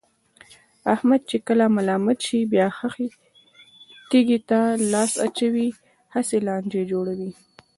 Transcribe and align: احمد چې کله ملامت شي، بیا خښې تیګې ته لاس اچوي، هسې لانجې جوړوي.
احمد 0.93 1.21
چې 1.29 1.37
کله 1.47 1.65
ملامت 1.77 2.19
شي، 2.27 2.39
بیا 2.51 2.67
خښې 2.77 3.07
تیګې 4.09 4.39
ته 4.49 4.59
لاس 4.91 5.11
اچوي، 5.25 5.67
هسې 6.15 6.37
لانجې 6.47 6.83
جوړوي. 6.91 7.31